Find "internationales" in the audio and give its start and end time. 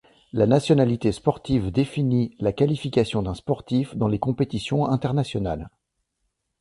4.87-5.69